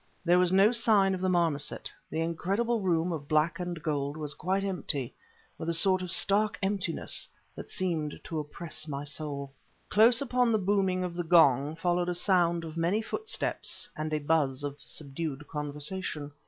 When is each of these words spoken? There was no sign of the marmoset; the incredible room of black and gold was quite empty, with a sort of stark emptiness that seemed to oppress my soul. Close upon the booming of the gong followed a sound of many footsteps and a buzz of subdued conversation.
There 0.25 0.39
was 0.39 0.51
no 0.51 0.71
sign 0.71 1.13
of 1.13 1.21
the 1.21 1.29
marmoset; 1.29 1.91
the 2.09 2.21
incredible 2.21 2.81
room 2.81 3.11
of 3.11 3.27
black 3.27 3.59
and 3.59 3.79
gold 3.83 4.17
was 4.17 4.33
quite 4.33 4.63
empty, 4.63 5.13
with 5.59 5.69
a 5.69 5.75
sort 5.75 6.01
of 6.01 6.09
stark 6.11 6.57
emptiness 6.63 7.29
that 7.55 7.69
seemed 7.69 8.19
to 8.23 8.39
oppress 8.39 8.87
my 8.87 9.03
soul. 9.03 9.51
Close 9.89 10.19
upon 10.19 10.51
the 10.51 10.57
booming 10.57 11.03
of 11.03 11.13
the 11.13 11.23
gong 11.23 11.75
followed 11.75 12.09
a 12.09 12.15
sound 12.15 12.63
of 12.63 12.77
many 12.77 13.03
footsteps 13.03 13.87
and 13.95 14.11
a 14.11 14.17
buzz 14.17 14.63
of 14.63 14.81
subdued 14.81 15.47
conversation. 15.47 16.31